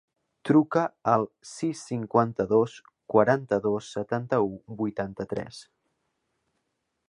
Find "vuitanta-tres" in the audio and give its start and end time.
4.81-5.61